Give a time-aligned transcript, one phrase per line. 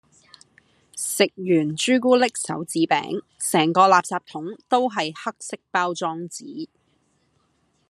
[0.97, 6.69] 食完朱古力手指餅，成個垃圾桶都係黑色包裝紙